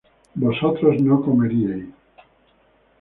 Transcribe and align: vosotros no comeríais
vosotros 0.33 0.99
no 1.01 1.21
comeríais 1.21 1.85